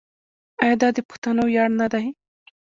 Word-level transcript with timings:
آیا 0.61 0.75
دا 0.81 0.89
د 0.95 0.99
پښتنو 1.09 1.43
ویاړ 1.47 1.69
نه 1.79 1.87
دی؟ 1.93 2.05